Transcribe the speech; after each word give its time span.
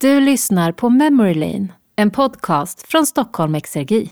Du 0.00 0.20
lyssnar 0.20 0.72
på 0.72 0.90
Memory 0.90 1.34
Lane, 1.34 1.68
en 1.96 2.10
podcast 2.10 2.88
från 2.88 3.06
Stockholm 3.06 3.54
Exergi. 3.54 4.10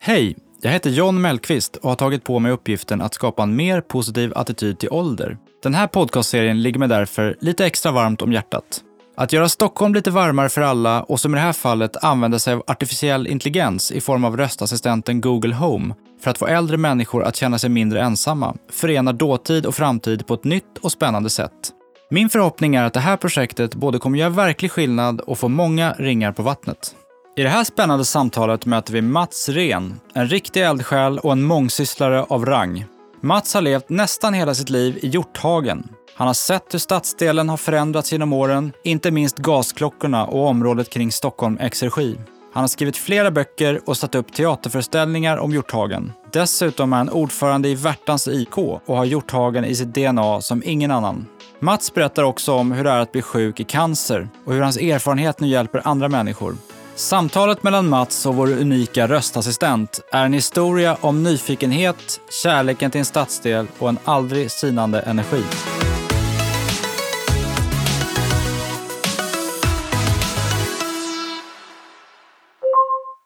Hej, 0.00 0.36
jag 0.60 0.70
heter 0.70 0.90
John 0.90 1.20
Mellqvist 1.20 1.76
och 1.76 1.88
har 1.88 1.96
tagit 1.96 2.24
på 2.24 2.38
mig 2.38 2.52
uppgiften 2.52 3.00
att 3.00 3.14
skapa 3.14 3.42
en 3.42 3.56
mer 3.56 3.80
positiv 3.80 4.32
attityd 4.36 4.78
till 4.78 4.88
ålder. 4.90 5.38
Den 5.62 5.74
här 5.74 5.86
podcastserien 5.86 6.62
ligger 6.62 6.78
mig 6.78 6.88
därför 6.88 7.36
lite 7.40 7.66
extra 7.66 7.92
varmt 7.92 8.22
om 8.22 8.32
hjärtat. 8.32 8.80
Att 9.16 9.32
göra 9.32 9.48
Stockholm 9.48 9.94
lite 9.94 10.10
varmare 10.10 10.48
för 10.48 10.60
alla 10.60 11.02
och 11.02 11.20
som 11.20 11.34
i 11.34 11.36
det 11.36 11.42
här 11.42 11.52
fallet 11.52 12.04
använda 12.04 12.38
sig 12.38 12.54
av 12.54 12.62
artificiell 12.66 13.26
intelligens 13.26 13.92
i 13.92 14.00
form 14.00 14.24
av 14.24 14.36
röstassistenten 14.36 15.20
Google 15.20 15.54
Home 15.54 15.94
för 16.20 16.30
att 16.30 16.38
få 16.38 16.46
äldre 16.46 16.76
människor 16.76 17.24
att 17.24 17.36
känna 17.36 17.58
sig 17.58 17.70
mindre 17.70 18.00
ensamma 18.02 18.56
förenar 18.70 19.12
dåtid 19.12 19.66
och 19.66 19.74
framtid 19.74 20.26
på 20.26 20.34
ett 20.34 20.44
nytt 20.44 20.78
och 20.80 20.92
spännande 20.92 21.30
sätt. 21.30 21.72
Min 22.10 22.28
förhoppning 22.28 22.74
är 22.74 22.84
att 22.84 22.94
det 22.94 23.00
här 23.00 23.16
projektet 23.16 23.74
både 23.74 23.98
kommer 23.98 24.18
göra 24.18 24.30
verklig 24.30 24.70
skillnad 24.70 25.20
och 25.20 25.38
få 25.38 25.48
många 25.48 25.92
ringar 25.92 26.32
på 26.32 26.42
vattnet. 26.42 26.94
I 27.36 27.42
det 27.42 27.48
här 27.48 27.64
spännande 27.64 28.04
samtalet 28.04 28.66
möter 28.66 28.92
vi 28.92 29.02
Mats 29.02 29.48
Ren, 29.48 30.00
en 30.14 30.28
riktig 30.28 30.62
eldsjäl 30.62 31.18
och 31.18 31.32
en 31.32 31.42
mångsysslare 31.42 32.22
av 32.22 32.46
rang. 32.46 32.84
Mats 33.20 33.54
har 33.54 33.60
levt 33.60 33.88
nästan 33.88 34.34
hela 34.34 34.54
sitt 34.54 34.70
liv 34.70 34.98
i 35.02 35.08
Hjorthagen. 35.08 35.88
Han 36.14 36.26
har 36.26 36.34
sett 36.34 36.74
hur 36.74 36.78
stadsdelen 36.78 37.48
har 37.48 37.56
förändrats 37.56 38.12
genom 38.12 38.32
åren, 38.32 38.72
inte 38.84 39.10
minst 39.10 39.38
gasklockorna 39.38 40.26
och 40.26 40.46
området 40.46 40.90
kring 40.90 41.12
Stockholm 41.12 41.58
Exergi. 41.60 42.16
Han 42.52 42.62
har 42.62 42.68
skrivit 42.68 42.96
flera 42.96 43.30
böcker 43.30 43.80
och 43.86 43.96
satt 43.96 44.14
upp 44.14 44.32
teaterföreställningar 44.32 45.36
om 45.36 45.52
Hjorthagen. 45.52 46.12
Dessutom 46.32 46.92
är 46.92 46.96
han 46.96 47.10
ordförande 47.10 47.68
i 47.68 47.74
Värtans 47.74 48.28
IK 48.28 48.58
och 48.58 48.96
har 48.96 49.04
Hjorthagen 49.04 49.64
i 49.64 49.74
sitt 49.74 49.94
DNA 49.94 50.40
som 50.40 50.62
ingen 50.64 50.90
annan. 50.90 51.26
Mats 51.60 51.94
berättar 51.94 52.22
också 52.22 52.52
om 52.52 52.72
hur 52.72 52.84
det 52.84 52.90
är 52.90 53.00
att 53.00 53.12
bli 53.12 53.22
sjuk 53.22 53.60
i 53.60 53.64
cancer 53.64 54.28
och 54.44 54.52
hur 54.52 54.60
hans 54.60 54.76
erfarenhet 54.76 55.40
nu 55.40 55.48
hjälper 55.48 55.82
andra 55.84 56.08
människor. 56.08 56.54
Samtalet 56.94 57.62
mellan 57.62 57.88
Mats 57.88 58.26
och 58.26 58.34
vår 58.34 58.52
unika 58.52 59.08
röstassistent 59.08 60.00
är 60.12 60.24
en 60.24 60.32
historia 60.32 60.96
om 61.00 61.22
nyfikenhet, 61.22 62.20
kärleken 62.42 62.90
till 62.90 62.98
en 62.98 63.04
stadsdel 63.04 63.66
och 63.78 63.88
en 63.88 63.98
aldrig 64.04 64.50
sinande 64.50 65.00
energi. 65.00 65.42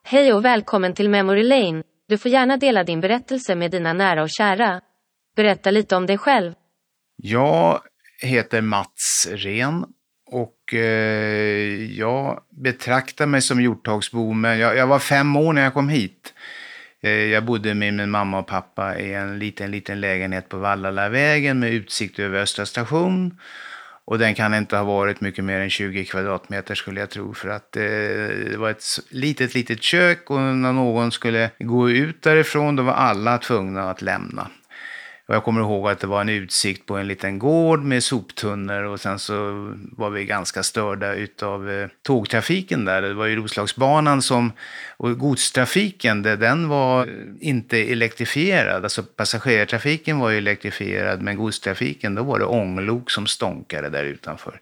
Hej 0.04 0.32
och 0.32 0.44
välkommen 0.44 0.94
till 0.94 1.10
Memory 1.10 1.42
Lane. 1.42 1.82
Du 2.08 2.18
får 2.18 2.30
gärna 2.30 2.56
dela 2.56 2.84
din 2.84 3.00
berättelse 3.00 3.54
med 3.54 3.70
dina 3.70 3.92
nära 3.92 4.22
och 4.22 4.30
kära. 4.30 4.80
Berätta 5.36 5.70
lite 5.70 5.96
om 5.96 6.06
dig 6.06 6.18
själv. 6.18 6.52
Jag 7.16 7.80
heter 8.22 8.60
Mats 8.60 9.28
Ren 9.30 9.84
och 10.26 10.74
eh, 10.74 11.92
jag 11.92 12.40
betraktar 12.50 13.26
mig 13.26 13.42
som 13.42 13.62
hjorthagsbo, 13.62 14.32
men 14.32 14.58
jag, 14.58 14.76
jag, 14.76 14.86
var 14.86 14.98
fem 14.98 15.36
år 15.36 15.52
när 15.52 15.62
jag 15.62 15.74
kom 15.74 15.88
hit. 15.88 16.34
Eh, 17.02 17.10
jag 17.10 17.44
bodde 17.44 17.74
med 17.74 17.94
min 17.94 18.10
mamma 18.10 18.38
och 18.38 18.46
pappa 18.46 18.98
i 18.98 19.14
en 19.14 19.38
liten, 19.38 19.70
liten 19.70 20.00
lägenhet 20.00 20.48
på 20.48 20.56
Vallalavägen 20.56 21.58
med 21.58 21.72
utsikt 21.72 22.18
över 22.18 22.40
Östra 22.40 22.66
station. 22.66 23.38
Och 24.04 24.18
den 24.18 24.34
kan 24.34 24.54
inte 24.54 24.76
ha 24.76 24.84
varit 24.84 25.20
mycket 25.20 25.44
mer 25.44 25.60
än 25.60 25.70
20 25.70 26.04
kvadratmeter 26.04 26.74
skulle 26.74 27.00
jag 27.00 27.10
tro. 27.10 27.34
För 27.34 27.48
att 27.48 27.76
eh, 27.76 27.82
det 27.82 28.56
var 28.58 28.70
ett 28.70 28.84
litet, 29.08 29.54
litet 29.54 29.82
kök 29.82 30.30
och 30.30 30.40
när 30.40 30.72
någon 30.72 31.12
skulle 31.12 31.50
gå 31.58 31.90
ut 31.90 32.22
därifrån 32.22 32.76
då 32.76 32.82
var 32.82 32.92
alla 32.92 33.38
tvungna 33.38 33.90
att 33.90 34.02
lämna. 34.02 34.48
Och 35.26 35.34
jag 35.34 35.44
kommer 35.44 35.60
ihåg 35.60 35.88
att 35.88 36.00
det 36.00 36.06
var 36.06 36.20
en 36.20 36.28
utsikt 36.28 36.86
på 36.86 36.96
en 36.96 37.08
liten 37.08 37.38
gård 37.38 37.82
med 37.82 38.04
soptunnor 38.04 38.82
och 38.82 39.00
sen 39.00 39.18
så 39.18 39.34
var 39.96 40.10
vi 40.10 40.24
ganska 40.24 40.62
störda 40.62 41.14
utav 41.14 41.70
eh, 41.70 41.88
tågtrafiken 42.02 42.84
där. 42.84 43.02
Det 43.02 43.14
var 43.14 43.26
ju 43.26 43.36
Roslagsbanan 43.36 44.22
som, 44.22 44.52
och 44.96 45.18
godstrafiken, 45.18 46.22
den 46.22 46.68
var 46.68 47.06
eh, 47.06 47.12
inte 47.40 47.78
elektrifierad. 47.78 48.84
Alltså 48.84 49.02
passagerartrafiken 49.02 50.18
var 50.18 50.30
ju 50.30 50.38
elektrifierad 50.38 51.22
men 51.22 51.36
godstrafiken, 51.36 52.14
då 52.14 52.22
var 52.22 52.38
det 52.38 52.44
ånglok 52.44 53.10
som 53.10 53.26
stånkade 53.26 53.88
där 53.88 54.04
utanför. 54.04 54.60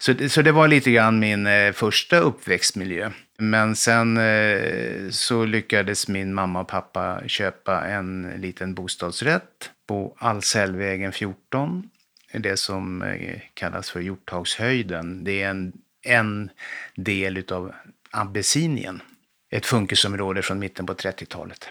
Så, 0.00 0.28
så 0.28 0.42
det 0.42 0.52
var 0.52 0.68
lite 0.68 0.90
grann 0.90 1.18
min 1.18 1.46
eh, 1.46 1.72
första 1.72 2.18
uppväxtmiljö. 2.18 3.10
Men 3.38 3.76
sen 3.76 4.16
eh, 4.16 5.10
så 5.10 5.44
lyckades 5.44 6.08
min 6.08 6.34
mamma 6.34 6.60
och 6.60 6.68
pappa 6.68 7.22
köpa 7.26 7.86
en 7.86 8.32
liten 8.36 8.74
bostadsrätt 8.74 9.70
på 9.86 10.16
Allsälvägen 10.18 11.12
14. 11.12 11.90
Det 12.32 12.56
som 12.56 13.02
eh, 13.02 13.40
kallas 13.54 13.90
för 13.90 14.00
Hjorthagshöjden. 14.00 15.24
Det 15.24 15.42
är 15.42 15.50
en, 15.50 15.72
en 16.02 16.50
del 16.94 17.36
utav 17.36 17.72
Abessinien. 18.10 19.02
Ett 19.50 19.66
funkisområde 19.66 20.42
från 20.42 20.58
mitten 20.58 20.86
på 20.86 20.94
30-talet. 20.94 21.68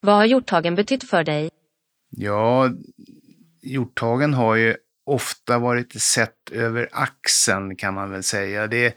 Vad 0.00 0.14
har 0.14 0.24
Hjorthagen 0.24 0.74
betytt 0.74 1.10
för 1.10 1.24
dig? 1.24 1.50
Ja, 2.10 2.70
Hjorthagen 3.62 4.34
har 4.34 4.54
ju 4.54 4.76
ofta 5.04 5.58
varit 5.58 6.02
sett 6.02 6.50
över 6.52 6.88
axeln 6.92 7.76
kan 7.76 7.94
man 7.94 8.10
väl 8.10 8.22
säga. 8.22 8.66
Det, 8.66 8.94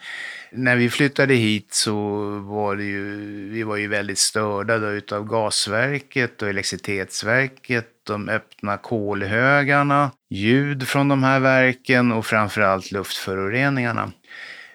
när 0.51 0.75
vi 0.75 0.89
flyttade 0.89 1.33
hit 1.33 1.73
så 1.73 1.95
var 2.39 2.75
det 2.75 2.83
ju, 2.83 3.49
vi 3.49 3.63
var 3.63 3.77
ju 3.77 3.87
väldigt 3.87 4.19
störda 4.19 4.77
då 4.77 4.87
utav 4.87 5.25
gasverket 5.25 6.41
och 6.41 6.49
elektricitetsverket, 6.49 7.87
de 8.03 8.29
öppna 8.29 8.77
kolhögarna, 8.77 10.11
ljud 10.29 10.87
från 10.87 11.07
de 11.07 11.23
här 11.23 11.39
verken 11.39 12.11
och 12.11 12.25
framförallt 12.25 12.91
luftföroreningarna. 12.91 14.11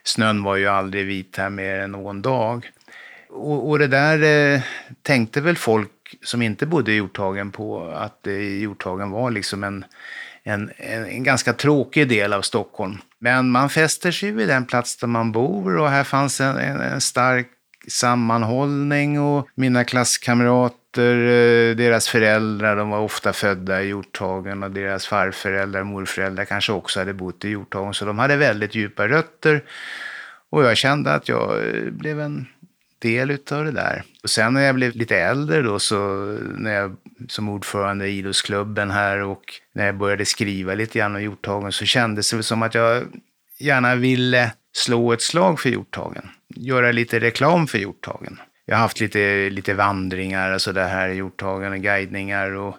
Snön 0.04 0.42
var 0.42 0.56
ju 0.56 0.66
aldrig 0.66 1.06
vit 1.06 1.36
här 1.36 1.50
mer 1.50 1.78
än 1.78 1.92
någon 1.92 2.22
dag. 2.22 2.70
Och, 3.28 3.68
och 3.68 3.78
det 3.78 3.86
där 3.86 4.22
eh, 4.54 4.60
tänkte 5.02 5.40
väl 5.40 5.56
folk 5.56 5.90
som 6.22 6.42
inte 6.42 6.66
bodde 6.66 6.92
i 6.92 6.96
Hjorthagen 6.96 7.50
på 7.50 7.88
att 7.88 8.26
eh, 8.26 8.60
Hjorthagen 8.60 9.10
var 9.10 9.30
liksom 9.30 9.64
en 9.64 9.84
en, 10.44 10.70
en, 10.76 11.06
en, 11.06 11.22
ganska 11.22 11.52
tråkig 11.52 12.08
del 12.08 12.32
av 12.32 12.42
Stockholm. 12.42 12.98
Men 13.18 13.50
man 13.50 13.70
fäster 13.70 14.10
sig 14.10 14.30
vid 14.30 14.48
den 14.48 14.66
plats 14.66 14.96
där 14.96 15.06
man 15.06 15.32
bor 15.32 15.76
och 15.76 15.90
här 15.90 16.04
fanns 16.04 16.40
en, 16.40 16.56
en, 16.56 16.80
en 16.80 17.00
stark 17.00 17.48
sammanhållning 17.88 19.20
och 19.20 19.48
mina 19.54 19.84
klasskamrater, 19.84 21.16
eh, 21.16 21.76
deras 21.76 22.08
föräldrar, 22.08 22.76
de 22.76 22.90
var 22.90 22.98
ofta 22.98 23.32
födda 23.32 23.82
i 23.82 23.88
Hjorthagen 23.88 24.62
och 24.62 24.70
deras 24.70 25.06
farföräldrar 25.06 25.80
och 25.80 25.86
morföräldrar 25.86 26.44
kanske 26.44 26.72
också 26.72 26.98
hade 26.98 27.14
bott 27.14 27.44
i 27.44 27.48
Hjorthagen. 27.48 27.94
Så 27.94 28.04
de 28.04 28.18
hade 28.18 28.36
väldigt 28.36 28.74
djupa 28.74 29.08
rötter. 29.08 29.62
Och 30.50 30.64
jag 30.64 30.76
kände 30.76 31.14
att 31.14 31.28
jag 31.28 31.66
eh, 31.66 31.90
blev 31.90 32.20
en 32.20 32.46
del 33.02 33.30
utav 33.30 33.64
det 33.64 33.70
där. 33.70 34.02
Och 34.22 34.30
sen 34.30 34.54
när 34.54 34.60
jag 34.60 34.74
blev 34.74 34.96
lite 34.96 35.16
äldre 35.16 35.62
då, 35.62 35.78
så 35.78 35.96
när 36.56 36.74
jag 36.74 36.96
som 37.28 37.48
ordförande 37.48 38.08
i 38.08 38.18
idrottsklubben 38.18 38.90
här 38.90 39.18
och 39.18 39.42
när 39.74 39.86
jag 39.86 39.96
började 39.96 40.24
skriva 40.24 40.74
lite 40.74 40.98
grann 40.98 41.14
om 41.14 41.22
Hjorthagen 41.22 41.72
så 41.72 41.84
kändes 41.84 42.30
det 42.30 42.42
som 42.42 42.62
att 42.62 42.74
jag 42.74 43.04
gärna 43.58 43.94
ville 43.94 44.52
slå 44.72 45.12
ett 45.12 45.22
slag 45.22 45.60
för 45.60 45.68
Hjorthagen. 45.68 46.28
Göra 46.56 46.92
lite 46.92 47.20
reklam 47.20 47.66
för 47.66 47.78
Hjorthagen. 47.78 48.40
Jag 48.66 48.76
har 48.76 48.80
haft 48.82 49.00
lite, 49.00 49.50
lite 49.50 49.74
vandringar 49.74 50.52
och 50.52 50.62
sådär 50.62 50.88
här 50.88 51.08
i 51.08 51.16
Hjorthagen 51.16 51.72
och 51.72 51.78
guidningar 51.78 52.50
och 52.50 52.76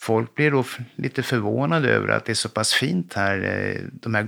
folk 0.00 0.34
blir 0.34 0.50
då 0.50 0.64
lite 0.96 1.22
förvånade 1.22 1.88
över 1.88 2.08
att 2.08 2.24
det 2.24 2.32
är 2.32 2.34
så 2.34 2.48
pass 2.48 2.74
fint 2.74 3.14
här. 3.14 3.42
Eh, 3.42 3.80
de 3.92 4.14
här 4.14 4.26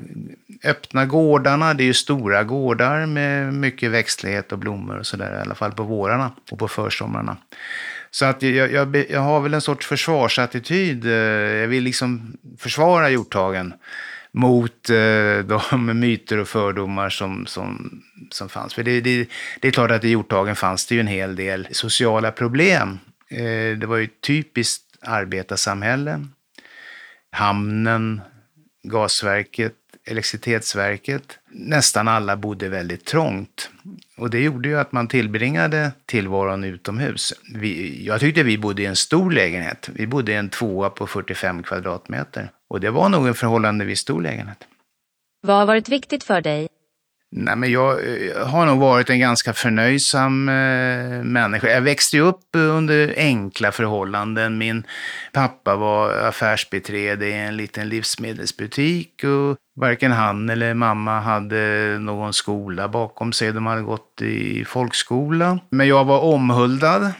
öppna 0.64 1.06
gårdarna, 1.06 1.74
det 1.74 1.82
är 1.82 1.86
ju 1.86 1.94
stora 1.94 2.44
gårdar 2.44 3.06
med 3.06 3.54
mycket 3.54 3.90
växtlighet 3.90 4.52
och 4.52 4.58
blommor 4.58 4.98
och 4.98 5.06
sådär, 5.06 5.38
i 5.38 5.40
alla 5.40 5.54
fall 5.54 5.72
på 5.72 5.82
vårarna 5.82 6.32
och 6.50 6.58
på 6.58 6.68
försomrarna. 6.68 7.36
Så 8.10 8.24
att 8.24 8.42
jag, 8.42 8.72
jag, 8.72 9.04
jag, 9.10 9.20
har 9.20 9.40
väl 9.40 9.54
en 9.54 9.60
sorts 9.60 9.86
försvarsattityd. 9.86 11.06
Eh, 11.06 11.12
jag 11.12 11.68
vill 11.68 11.84
liksom 11.84 12.36
försvara 12.58 13.10
hjorthagen 13.10 13.74
mot 14.32 14.90
eh, 14.90 15.38
de 15.70 16.00
myter 16.00 16.38
och 16.38 16.48
fördomar 16.48 17.10
som, 17.10 17.46
som, 17.46 18.02
som 18.30 18.48
fanns. 18.48 18.74
För 18.74 18.82
det, 18.82 19.00
det, 19.00 19.28
det 19.60 19.68
är 19.68 19.72
klart 19.72 19.90
att 19.90 20.04
i 20.04 20.08
hjorthagen 20.08 20.56
fanns 20.56 20.86
det 20.86 20.94
ju 20.94 21.00
en 21.00 21.06
hel 21.06 21.36
del 21.36 21.68
sociala 21.70 22.30
problem. 22.30 22.98
Det 23.78 23.86
var 23.86 23.96
ju 23.96 24.06
typiskt 24.06 24.91
arbetarsamhälle. 25.02 26.26
Hamnen, 27.30 28.20
gasverket, 28.82 29.74
elektricitetsverket. 30.04 31.38
Nästan 31.50 32.08
alla 32.08 32.36
bodde 32.36 32.68
väldigt 32.68 33.04
trångt. 33.04 33.70
Och 34.16 34.30
det 34.30 34.40
gjorde 34.40 34.68
ju 34.68 34.78
att 34.78 34.92
man 34.92 35.08
tillbringade 35.08 35.92
tillvaron 36.06 36.64
utomhus. 36.64 37.32
Vi, 37.54 38.04
jag 38.06 38.20
tyckte 38.20 38.42
vi 38.42 38.58
bodde 38.58 38.82
i 38.82 38.86
en 38.86 38.96
stor 38.96 39.30
lägenhet. 39.30 39.88
Vi 39.94 40.06
bodde 40.06 40.32
i 40.32 40.34
en 40.34 40.48
tvåa 40.48 40.90
på 40.90 41.06
45 41.06 41.62
kvadratmeter. 41.62 42.50
Och 42.68 42.80
det 42.80 42.90
var 42.90 43.08
nog 43.08 43.26
en 43.26 43.34
förhållandevis 43.34 44.00
stor 44.00 44.22
lägenhet. 44.22 44.64
Vad 45.40 45.56
har 45.56 45.66
varit 45.66 45.88
viktigt 45.88 46.24
för 46.24 46.40
dig? 46.40 46.68
Nej, 47.34 47.56
men 47.56 47.70
jag 47.70 47.92
eh, 47.92 48.46
har 48.46 48.66
nog 48.66 48.78
varit 48.78 49.10
en 49.10 49.20
ganska 49.20 49.52
förnöjsam 49.52 50.48
eh, 50.48 51.22
människa. 51.22 51.68
Jag 51.68 51.80
växte 51.80 52.18
upp 52.18 52.54
eh, 52.54 52.60
under 52.60 53.14
enkla 53.16 53.72
förhållanden. 53.72 54.58
Min 54.58 54.86
pappa 55.32 55.76
var 55.76 56.10
affärsbiträde 56.10 57.28
i 57.28 57.32
en 57.32 57.56
liten 57.56 57.88
livsmedelsbutik 57.88 59.24
och 59.24 59.56
varken 59.76 60.12
han 60.12 60.50
eller 60.50 60.74
mamma 60.74 61.20
hade 61.20 61.96
någon 62.00 62.32
skola 62.32 62.88
bakom 62.88 63.32
sig. 63.32 63.52
De 63.52 63.66
hade 63.66 63.82
gått 63.82 64.22
i 64.22 64.64
folkskola. 64.64 65.58
Men 65.70 65.88
jag 65.88 66.04
var 66.04 66.20
omhuldad 66.20 67.12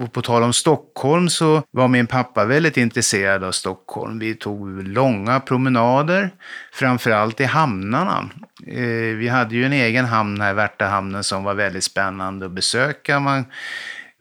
och 0.00 0.12
på 0.12 0.22
tal 0.22 0.42
om 0.42 0.52
Stockholm 0.52 1.28
så 1.28 1.62
var 1.70 1.88
min 1.88 2.06
pappa 2.06 2.44
väldigt 2.44 2.76
intresserad 2.76 3.44
av 3.44 3.52
Stockholm. 3.52 4.18
Vi 4.18 4.34
tog 4.34 4.82
långa 4.82 5.40
promenader, 5.40 6.30
framförallt 6.72 7.40
i 7.40 7.44
hamnarna. 7.44 8.28
Eh, 8.70 9.16
vi 9.16 9.28
hade 9.28 9.54
ju 9.54 9.64
en 9.64 9.72
egen 9.72 10.04
hamn 10.04 10.40
här, 10.40 10.54
Värtahamnen, 10.54 11.24
som 11.24 11.44
var 11.44 11.54
väldigt 11.54 11.84
spännande 11.84 12.46
att 12.46 12.52
besöka. 12.52 13.20
Man, 13.20 13.44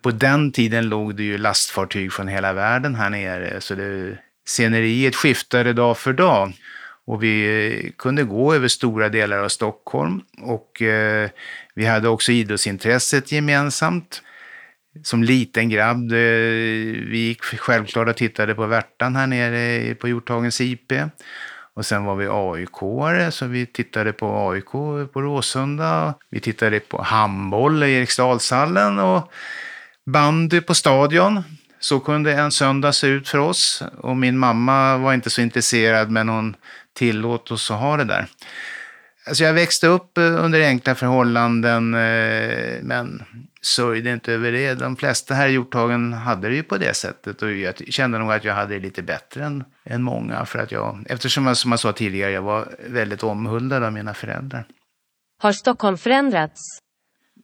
på 0.01 0.11
den 0.11 0.51
tiden 0.51 0.89
låg 0.89 1.15
det 1.15 1.23
ju 1.23 1.37
lastfartyg 1.37 2.13
från 2.13 2.27
hela 2.27 2.53
världen 2.53 2.95
här 2.95 3.09
nere, 3.09 3.61
så 3.61 3.75
det, 3.75 4.17
sceneriet 4.47 5.15
skiftade 5.15 5.73
dag 5.73 5.97
för 5.97 6.13
dag. 6.13 6.53
Och 7.05 7.23
vi 7.23 7.35
eh, 7.45 7.91
kunde 7.97 8.23
gå 8.23 8.53
över 8.53 8.67
stora 8.67 9.09
delar 9.09 9.37
av 9.37 9.49
Stockholm 9.49 10.21
och 10.41 10.81
eh, 10.81 11.29
vi 11.75 11.85
hade 11.85 12.09
också 12.09 12.31
idrottsintresset 12.31 13.31
gemensamt 13.31 14.21
som 15.03 15.23
liten 15.23 15.69
grabb. 15.69 16.11
Eh, 16.11 16.17
vi 17.09 17.17
gick 17.17 17.43
självklart 17.43 18.07
och 18.07 18.17
tittade 18.17 18.55
på 18.55 18.65
Värtan 18.65 19.15
här 19.15 19.27
nere 19.27 19.95
på 19.95 20.07
Hjorthagens 20.07 20.61
IP. 20.61 20.91
Och 21.77 21.85
sen 21.85 22.05
var 22.05 22.15
vi 22.15 22.27
AIK-are, 22.27 23.31
så 23.31 23.45
vi 23.45 23.65
tittade 23.65 24.13
på 24.13 24.49
AIK 24.49 24.71
på 25.13 25.21
Råsunda. 25.21 26.13
Vi 26.29 26.39
tittade 26.39 26.79
på 26.79 27.01
handboll 27.01 27.83
i 27.83 27.93
Eriksdalshallen 27.93 28.99
och 28.99 29.31
bandy 30.05 30.61
på 30.61 30.73
Stadion. 30.73 31.43
Så 31.79 31.99
kunde 31.99 32.33
en 32.33 32.51
söndag 32.51 32.93
se 32.93 33.07
ut 33.07 33.29
för 33.29 33.37
oss. 33.37 33.83
Och 33.97 34.17
min 34.17 34.37
mamma 34.37 34.97
var 34.97 35.13
inte 35.13 35.29
så 35.29 35.41
intresserad, 35.41 36.11
men 36.11 36.29
hon 36.29 36.55
tillåt 36.95 37.51
oss 37.51 37.71
att 37.71 37.79
ha 37.79 37.97
det 37.97 38.05
där. 38.05 38.25
Alltså 39.27 39.43
jag 39.43 39.53
växte 39.53 39.87
upp 39.87 40.11
under 40.15 40.61
enkla 40.61 40.95
förhållanden, 40.95 41.93
eh, 41.93 42.81
men 42.81 43.23
sörjde 43.61 44.13
inte 44.13 44.33
över 44.33 44.51
det. 44.51 44.73
De 44.73 44.95
flesta 44.95 45.33
här 45.33 45.47
i 45.47 45.51
Hjorthagen 45.51 46.13
hade 46.13 46.49
det 46.49 46.55
ju 46.55 46.63
på 46.63 46.77
det 46.77 46.93
sättet 46.93 47.41
och 47.41 47.51
jag 47.51 47.73
kände 47.89 48.17
nog 48.17 48.31
att 48.31 48.43
jag 48.43 48.53
hade 48.53 48.73
det 48.73 48.79
lite 48.79 49.01
bättre 49.01 49.43
än, 49.43 49.63
än 49.83 50.03
många. 50.03 50.45
För 50.45 50.59
att 50.59 50.71
jag, 50.71 51.05
eftersom 51.09 51.47
jag, 51.47 51.57
som 51.57 51.71
jag 51.71 51.79
sa 51.79 51.93
tidigare, 51.93 52.31
jag 52.31 52.41
var 52.41 52.75
väldigt 52.87 53.23
omhuldad 53.23 53.83
av 53.83 53.93
mina 53.93 54.13
föräldrar. 54.13 54.65
Har 55.41 55.51
Stockholm 55.51 55.97
förändrats? 55.97 56.79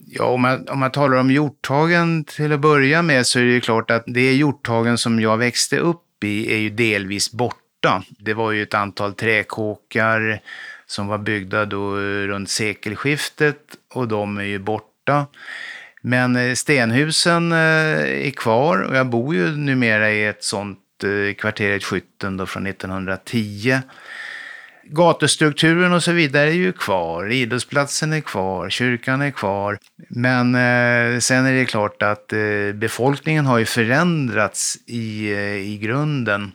Ja, 0.06 0.26
om 0.26 0.42
man, 0.42 0.68
om 0.70 0.80
man 0.80 0.92
talar 0.92 1.18
om 1.18 1.32
Hjorthagen 1.32 2.24
till 2.24 2.52
att 2.52 2.60
börja 2.60 3.02
med 3.02 3.28
så 3.28 3.40
är 3.40 3.44
det 3.44 3.52
ju 3.52 3.62
klart 3.62 3.92
att 3.92 4.04
det 4.08 4.34
Hjorthagen 4.34 4.98
som 4.98 5.20
jag 5.20 5.38
växte 5.38 5.78
upp 5.78 6.24
i 6.24 6.54
är 6.54 6.58
ju 6.58 6.70
delvis 6.70 7.32
borta. 7.32 8.04
Det 8.10 8.34
var 8.34 8.52
ju 8.52 8.64
ett 8.64 8.74
antal 8.74 9.14
träkåkar 9.14 10.42
som 10.86 11.08
var 11.08 11.18
byggda 11.18 11.66
då 11.66 11.96
runt 11.98 12.50
sekelskiftet 12.50 13.58
och 13.94 14.08
de 14.08 14.38
är 14.38 14.44
ju 14.44 14.60
borta. 14.60 15.26
Men 16.06 16.36
eh, 16.36 16.54
stenhusen 16.54 17.52
eh, 17.52 17.58
är 18.28 18.32
kvar 18.32 18.82
och 18.82 18.96
jag 18.96 19.08
bor 19.08 19.36
ju 19.36 19.58
numera 19.58 20.12
i 20.12 20.26
ett 20.26 20.44
sånt 20.44 20.80
eh, 21.04 21.08
kvarter, 21.08 21.34
kvarteret 21.34 21.84
Skytten 21.84 22.38
då 22.38 22.46
från 22.46 22.68
1910. 22.68 23.82
Gatustrukturen 24.86 25.94
och 25.94 26.04
så 26.04 26.12
vidare 26.12 26.50
är 26.50 26.54
ju 26.54 26.72
kvar, 26.72 27.32
idrottsplatsen 27.32 28.14
är 28.14 28.22
kvar, 28.22 28.70
kyrkan 28.70 29.22
är 29.22 29.32
kvar. 29.32 29.78
Men 30.10 30.56
eh, 30.56 31.20
sen 31.20 31.46
är 31.46 31.54
det 31.54 31.66
klart 31.66 32.04
att 32.04 32.34
eh, 32.34 32.40
befolkningen 32.74 33.46
har 33.46 33.58
ju 33.58 33.66
förändrats 33.66 34.78
i, 34.88 35.32
eh, 35.34 35.56
i 35.56 35.78
grunden. 35.78 36.52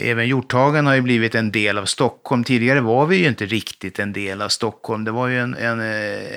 Även 0.00 0.28
Hjorthagen 0.28 0.86
har 0.86 0.94
ju 0.94 1.00
blivit 1.00 1.34
en 1.34 1.52
del 1.52 1.78
av 1.78 1.84
Stockholm. 1.84 2.44
Tidigare 2.44 2.80
var 2.80 3.06
vi 3.06 3.16
ju 3.16 3.28
inte 3.28 3.46
riktigt 3.46 3.98
en 3.98 4.12
del 4.12 4.42
av 4.42 4.48
Stockholm. 4.48 5.04
Det 5.04 5.10
var 5.10 5.28
ju 5.28 5.38
en, 5.38 5.54
en, 5.54 5.80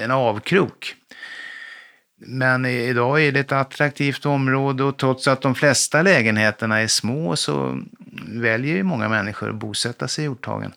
en 0.04 0.12
avkrok. 0.12 0.96
Men 2.25 2.65
idag 2.65 3.23
är 3.23 3.31
det 3.31 3.39
ett 3.39 3.51
attraktivt 3.51 4.25
område 4.25 4.83
och 4.83 4.97
trots 4.97 5.27
att 5.27 5.41
de 5.41 5.56
flesta 5.56 6.01
lägenheterna 6.01 6.79
är 6.79 6.88
små 6.88 7.35
så 7.35 7.81
väljer 8.27 8.75
ju 8.75 8.83
många 8.83 9.09
människor 9.09 9.50
att 9.50 9.56
bosätta 9.56 10.07
sig 10.07 10.23
i 10.23 10.25
Hjorthagen. 10.25 10.73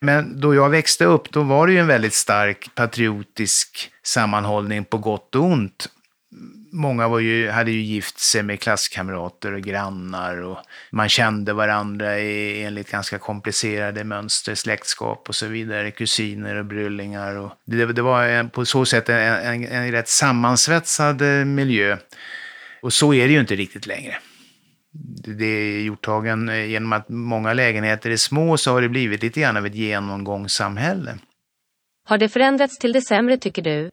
Men 0.00 0.40
då 0.40 0.54
jag 0.54 0.70
växte 0.70 1.04
upp 1.04 1.30
då 1.30 1.42
var 1.42 1.66
det 1.66 1.72
ju 1.72 1.78
en 1.78 1.86
väldigt 1.86 2.14
stark 2.14 2.74
patriotisk 2.74 3.92
sammanhållning 4.02 4.84
på 4.84 4.98
gott 4.98 5.34
och 5.34 5.44
ont 5.44 5.88
många 6.72 7.08
var 7.08 7.18
ju, 7.18 7.50
hade 7.50 7.70
ju 7.70 7.80
gift 7.80 8.18
sig 8.18 8.42
med 8.42 8.60
klasskamrater 8.60 9.52
och 9.52 9.60
grannar 9.60 10.42
och 10.42 10.58
man 10.92 11.08
kände 11.08 11.52
varandra 11.52 12.18
i, 12.18 12.62
enligt 12.62 12.90
ganska 12.90 13.18
komplicerade 13.18 14.04
mönster, 14.04 14.54
släktskap 14.54 15.28
och 15.28 15.34
så 15.34 15.46
vidare, 15.46 15.90
kusiner 15.90 16.56
och 16.56 16.64
bryllingar. 16.64 17.36
Och 17.36 17.52
det, 17.64 17.86
det 17.86 18.02
var 18.02 18.24
en, 18.24 18.50
på 18.50 18.64
så 18.64 18.84
sätt 18.84 19.08
en, 19.08 19.18
en, 19.18 19.64
en 19.64 19.92
rätt 19.92 20.08
sammansvetsad 20.08 21.22
eh, 21.22 21.44
miljö. 21.44 21.96
Och 22.82 22.92
så 22.92 23.14
är 23.14 23.26
det 23.26 23.32
ju 23.32 23.40
inte 23.40 23.56
riktigt 23.56 23.86
längre. 23.86 24.16
Det 25.38 25.44
är 25.44 25.80
Hjorthagen, 25.80 26.48
eh, 26.48 26.64
genom 26.64 26.92
att 26.92 27.08
många 27.08 27.52
lägenheter 27.52 28.10
är 28.10 28.16
små 28.16 28.56
så 28.56 28.72
har 28.72 28.82
det 28.82 28.88
blivit 28.88 29.22
lite 29.22 29.40
grann 29.40 29.56
av 29.56 29.66
ett 29.66 29.74
genomgångssamhälle. 29.74 31.18
Har 32.04 32.18
det 32.18 32.28
förändrats 32.28 32.78
till 32.78 32.92
det 32.92 33.02
sämre 33.02 33.38
tycker 33.38 33.62
du? 33.62 33.90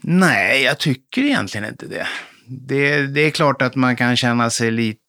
Nej, 0.00 0.62
jag 0.62 0.78
tycker 0.78 1.22
egentligen 1.22 1.68
inte 1.68 1.86
det. 1.86 2.06
det. 2.46 3.06
Det 3.06 3.20
är 3.20 3.30
klart 3.30 3.62
att 3.62 3.74
man 3.74 3.96
kan 3.96 4.16
känna 4.16 4.50
sig 4.50 4.70
lite 4.70 5.00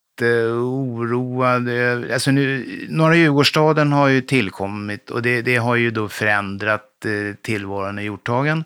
oroad. 0.53 1.69
Alltså 2.13 2.31
nu, 2.31 2.65
Norra 2.89 3.15
Djurgårdsstaden 3.15 3.91
har 3.91 4.07
ju 4.07 4.21
tillkommit 4.21 5.09
och 5.09 5.21
det, 5.21 5.41
det 5.41 5.56
har 5.56 5.75
ju 5.75 5.91
då 5.91 6.09
förändrat 6.09 7.06
eh, 7.06 7.36
tillvaron 7.41 8.00
i 8.00 8.03
Hjorthagen. 8.03 8.63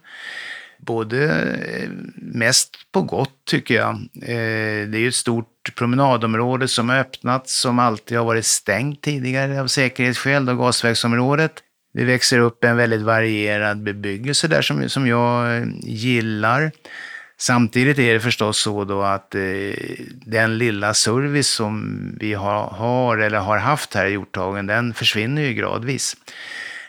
Både 0.77 1.25
eh, 1.31 1.89
mest 2.15 2.77
på 2.91 3.01
gott 3.01 3.45
tycker 3.45 3.75
jag. 3.75 3.93
Eh, 4.21 4.87
det 4.87 4.97
är 4.97 4.99
ju 4.99 5.07
ett 5.07 5.15
stort 5.15 5.75
promenadområde 5.75 6.67
som 6.67 6.89
har 6.89 6.97
öppnats 6.97 7.61
som 7.61 7.79
alltid 7.79 8.17
har 8.17 8.25
varit 8.25 8.45
stängt 8.45 9.01
tidigare 9.01 9.61
av 9.61 9.67
säkerhetsskäl, 9.67 10.45
då 10.45 10.55
gasverksområdet. 10.55 11.53
Det 11.93 12.03
växer 12.03 12.39
upp 12.39 12.63
en 12.63 12.77
väldigt 12.77 13.01
varierad 13.01 13.83
bebyggelse 13.83 14.47
där 14.47 14.61
som, 14.61 14.89
som 14.89 15.07
jag 15.07 15.57
eh, 15.57 15.63
gillar. 15.81 16.71
Samtidigt 17.37 17.99
är 17.99 18.13
det 18.13 18.19
förstås 18.19 18.57
så 18.57 18.83
då 18.83 19.01
att 19.01 19.35
eh, 19.35 19.41
den 20.25 20.57
lilla 20.57 20.93
service 20.93 21.47
som 21.47 21.99
vi 22.19 22.33
har, 22.33 22.63
har, 22.63 23.17
eller 23.17 23.37
har 23.37 23.57
haft 23.57 23.93
här 23.93 24.05
i 24.05 24.11
Hjorthagen, 24.11 24.67
den 24.67 24.93
försvinner 24.93 25.41
ju 25.41 25.53
gradvis. 25.53 26.17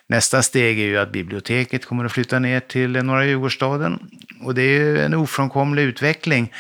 Nästa 0.07 0.43
steg 0.43 0.81
är 0.81 0.85
ju 0.85 0.99
att 0.99 1.13
biblioteket 1.13 1.87
kommer 1.87 2.05
att 2.05 2.13
flytta 2.13 2.39
ner 2.39 2.61
till 2.61 2.91
norra 2.91 3.27
Djurgårdsstaden. 3.27 3.99
Och 4.43 4.55
det 4.55 4.63
är 4.63 4.79
ju 4.79 4.99
en 4.99 5.15
ofrånkomlig 5.15 5.83
utveckling. 5.83 6.53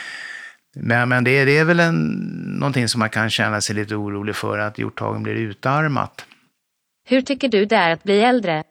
Men, 0.74 1.08
men 1.08 1.24
det, 1.24 1.44
det 1.44 1.58
är 1.58 1.64
väl 1.64 1.80
en, 1.80 1.96
någonting 2.58 2.88
som 2.88 2.98
man 2.98 3.10
kan 3.10 3.30
känna 3.30 3.60
sig 3.60 3.76
lite 3.76 3.94
orolig 3.94 4.36
för, 4.36 4.58
att 4.58 4.78
Hjorthagen 4.78 5.22
blir 5.22 5.34
utarmat. 5.34 6.26
Hur 7.06 7.20
tycker 7.20 7.48
du 7.48 7.64
det 7.64 7.76
är 7.76 7.90
att 7.90 8.02
bli 8.02 8.20
äldre? 8.20 8.64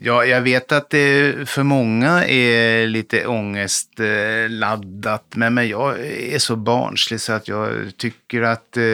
Ja, 0.00 0.24
jag 0.24 0.40
vet 0.40 0.72
att 0.72 0.90
det 0.90 1.48
för 1.48 1.62
många 1.62 2.24
är 2.26 2.86
lite 2.86 3.26
ångestladdat, 3.26 5.24
men, 5.34 5.54
men 5.54 5.68
jag 5.68 6.00
är 6.06 6.38
så 6.38 6.56
barnslig 6.56 7.20
så 7.20 7.32
att 7.32 7.48
jag 7.48 7.96
tycker 7.96 8.42
att 8.42 8.76
eh, 8.76 8.84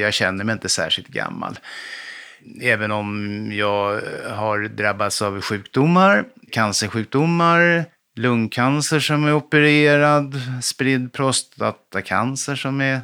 jag 0.00 0.14
känner 0.14 0.44
mig 0.44 0.52
inte 0.52 0.68
särskilt 0.68 1.08
gammal. 1.08 1.58
Även 2.60 2.92
om 2.92 3.48
jag 3.52 4.00
har 4.30 4.68
drabbats 4.68 5.22
av 5.22 5.40
sjukdomar, 5.40 6.24
cancersjukdomar, 6.50 7.84
lungcancer 8.16 9.00
som 9.00 9.24
är 9.24 9.32
opererad, 9.32 10.40
spridd 10.62 11.12
prostatacancer 11.12 12.56
som 12.56 12.80
är 12.80 13.00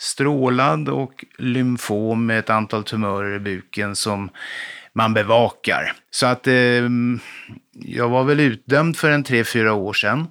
strålad 0.00 0.88
och 0.88 1.24
lymfom 1.38 2.26
med 2.26 2.38
ett 2.38 2.50
antal 2.50 2.84
tumörer 2.84 3.36
i 3.36 3.38
buken 3.38 3.96
som 3.96 4.30
man 4.92 5.14
bevakar. 5.14 5.92
Så 6.10 6.26
att 6.26 6.46
eh, 6.46 6.88
jag 7.72 8.08
var 8.08 8.24
väl 8.24 8.40
utdömd 8.40 8.96
för 8.96 9.10
en 9.10 9.24
tre, 9.24 9.44
fyra 9.44 9.72
år 9.72 9.92
sedan. 9.92 10.26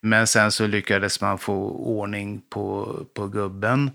Men 0.00 0.26
sen 0.26 0.52
så 0.52 0.66
lyckades 0.66 1.20
man 1.20 1.38
få 1.38 1.54
ordning 1.70 2.40
på, 2.50 2.96
på 3.14 3.26
gubben. 3.26 3.90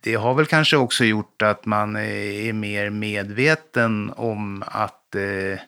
Det 0.00 0.14
har 0.14 0.34
väl 0.34 0.46
kanske 0.46 0.76
också 0.76 1.04
gjort 1.04 1.42
att 1.42 1.66
man 1.66 1.96
är 1.96 2.52
mer 2.52 2.90
medveten 2.90 4.12
om 4.16 4.64
att 4.66 5.14
eh, 5.14 5.60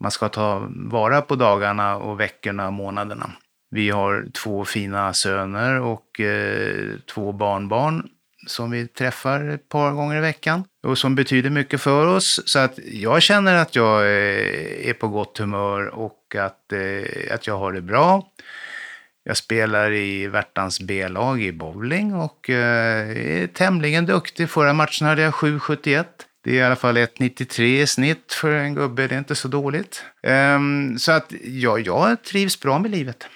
man 0.00 0.10
ska 0.10 0.28
ta 0.28 0.68
vara 0.70 1.22
på 1.22 1.34
dagarna 1.34 1.96
och 1.96 2.20
veckorna 2.20 2.66
och 2.66 2.72
månaderna. 2.72 3.30
Vi 3.70 3.90
har 3.90 4.26
två 4.32 4.64
fina 4.64 5.14
söner 5.14 5.80
och 5.80 6.20
eh, 6.20 6.90
två 7.14 7.32
barnbarn 7.32 8.08
som 8.48 8.70
vi 8.70 8.86
träffar 8.86 9.48
ett 9.48 9.68
par 9.68 9.92
gånger 9.92 10.16
i 10.16 10.20
veckan 10.20 10.64
och 10.82 10.98
som 10.98 11.14
betyder 11.14 11.50
mycket 11.50 11.80
för 11.80 12.06
oss. 12.06 12.40
Så 12.44 12.58
att 12.58 12.78
jag 12.92 13.22
känner 13.22 13.54
att 13.54 13.76
jag 13.76 14.00
eh, 14.00 14.88
är 14.88 14.92
på 14.92 15.08
gott 15.08 15.38
humör 15.38 15.86
och 15.86 16.36
att, 16.38 16.72
eh, 16.72 17.34
att 17.34 17.46
jag 17.46 17.58
har 17.58 17.72
det 17.72 17.80
bra. 17.80 18.26
Jag 19.24 19.36
spelar 19.36 19.92
i 19.92 20.26
Värtans 20.26 20.80
B-lag 20.80 21.42
i 21.42 21.52
bowling 21.52 22.14
och 22.14 22.50
eh, 22.50 23.42
är 23.42 23.46
tämligen 23.46 24.06
duktig. 24.06 24.50
Förra 24.50 24.72
matchen 24.72 25.06
hade 25.06 25.22
jag 25.22 25.34
7,71. 25.34 26.04
Det 26.44 26.50
är 26.50 26.54
i 26.54 26.62
alla 26.62 26.76
fall 26.76 26.96
1,93 26.96 27.62
i 27.62 27.86
snitt 27.86 28.32
för 28.32 28.50
en 28.50 28.74
gubbe. 28.74 29.06
Det 29.06 29.14
är 29.14 29.18
inte 29.18 29.34
så 29.34 29.48
dåligt. 29.48 30.04
Um, 30.22 30.98
så 30.98 31.12
att 31.12 31.32
ja, 31.44 31.78
jag 31.78 32.22
trivs 32.22 32.60
bra 32.60 32.78
med 32.78 32.90
livet. 32.90 33.26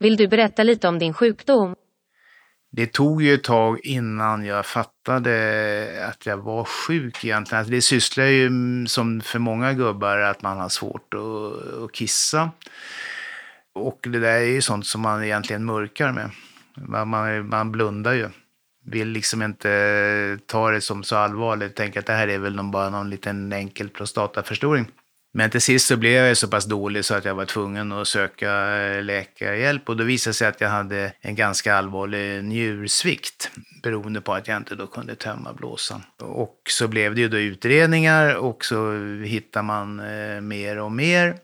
Vill 0.00 0.16
du 0.16 0.28
berätta 0.28 0.62
lite 0.62 0.88
om 0.88 0.98
din 0.98 1.14
sjukdom? 1.14 1.74
Det 2.70 2.86
tog 2.86 3.22
ju 3.22 3.34
ett 3.34 3.44
tag 3.44 3.80
innan 3.82 4.44
jag 4.44 4.66
fattade 4.66 6.06
att 6.10 6.26
jag 6.26 6.36
var 6.36 6.64
sjuk 6.64 7.24
egentligen. 7.24 7.58
Alltså 7.58 7.70
det 7.70 7.82
sysslar 7.82 8.24
ju 8.24 8.50
som 8.86 9.20
för 9.20 9.38
många 9.38 9.72
gubbar 9.72 10.18
att 10.18 10.42
man 10.42 10.58
har 10.58 10.68
svårt 10.68 11.14
att, 11.14 11.82
att 11.84 11.92
kissa. 11.92 12.50
Och 13.74 13.98
det 14.02 14.18
där 14.18 14.34
är 14.34 14.44
ju 14.44 14.60
sånt 14.60 14.86
som 14.86 15.00
man 15.00 15.24
egentligen 15.24 15.64
mörkar 15.64 16.12
med. 16.12 16.30
Man, 16.76 17.08
man, 17.08 17.48
man 17.48 17.72
blundar 17.72 18.12
ju. 18.12 18.28
Vill 18.84 19.08
liksom 19.08 19.42
inte 19.42 20.38
ta 20.46 20.70
det 20.70 20.80
som 20.80 21.04
så 21.04 21.16
allvarligt. 21.16 21.76
Tänker 21.76 22.00
att 22.00 22.06
det 22.06 22.12
här 22.12 22.28
är 22.28 22.38
väl 22.38 22.62
bara 22.62 22.90
någon 22.90 23.10
liten 23.10 23.52
enkel 23.52 23.88
prostataförstoring. 23.88 24.86
Men 25.32 25.50
till 25.50 25.60
sist 25.60 25.86
så 25.86 25.96
blev 25.96 26.12
jag 26.12 26.36
så 26.36 26.48
pass 26.48 26.64
dålig 26.64 27.04
så 27.04 27.14
att 27.14 27.24
jag 27.24 27.34
var 27.34 27.44
tvungen 27.44 27.92
att 27.92 28.08
söka 28.08 28.76
eh, 28.76 29.02
läkarhjälp 29.02 29.88
och 29.88 29.96
då 29.96 30.04
visade 30.04 30.30
det 30.30 30.34
sig 30.34 30.48
att 30.48 30.60
jag 30.60 30.68
hade 30.68 31.12
en 31.20 31.34
ganska 31.34 31.74
allvarlig 31.74 32.44
njursvikt 32.44 33.50
beroende 33.82 34.20
på 34.20 34.34
att 34.34 34.48
jag 34.48 34.56
inte 34.56 34.74
då 34.74 34.86
kunde 34.86 35.14
tömma 35.14 35.52
blåsan. 35.52 36.02
Och 36.18 36.60
så 36.68 36.88
blev 36.88 37.14
det 37.14 37.20
ju 37.20 37.28
då 37.28 37.38
utredningar 37.38 38.34
och 38.34 38.64
så 38.64 38.92
hittar 39.24 39.62
man 39.62 40.00
eh, 40.00 40.40
mer 40.40 40.78
och 40.78 40.92
mer. 40.92 41.36